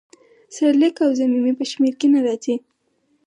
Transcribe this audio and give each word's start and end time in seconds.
سرلیک 0.55 0.95
او 1.05 1.09
ضمیمې 1.19 1.53
په 1.59 1.65
شمیر 1.71 1.93
کې 1.99 2.07
نه 2.13 2.19
راځي. 2.25 2.55